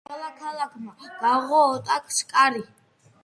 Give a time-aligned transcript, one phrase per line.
[0.09, 2.73] ყველა ქალაქმა გაუღო ოტოს კარიბჭე.